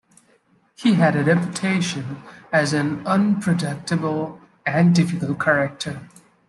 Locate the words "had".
0.95-1.15